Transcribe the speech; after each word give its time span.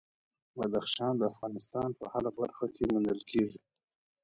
بدخشان 0.57 1.13
د 1.17 1.21
افغانستان 1.31 1.89
په 1.99 2.05
هره 2.11 2.31
برخه 2.39 2.65
کې 2.75 2.83
موندل 2.91 3.19
کېږي. 3.31 3.59